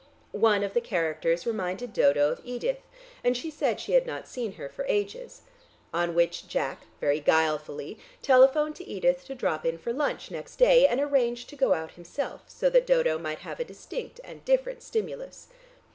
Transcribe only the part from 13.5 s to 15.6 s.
a distinct and different stimulus.